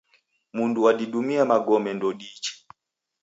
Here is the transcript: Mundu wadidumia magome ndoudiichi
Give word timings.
Mundu 0.53 0.79
wadidumia 0.83 1.45
magome 1.45 1.93
ndoudiichi 1.93 2.65